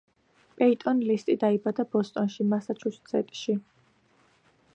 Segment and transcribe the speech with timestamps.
[0.61, 3.59] პეიტონ ლისტი დაიბადა ბოსტონში, მასაჩუსეტში.